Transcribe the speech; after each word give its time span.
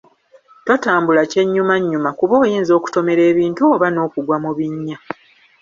Totambula 0.65 1.21
kyennyumannyuma 1.31 2.09
kuba 2.19 2.33
oyinza 2.43 2.71
okutomera 2.79 3.21
ebintu 3.31 3.61
oba 3.73 3.87
n'okugwa 3.91 4.37
mu 4.43 4.51
binnya. 4.57 4.97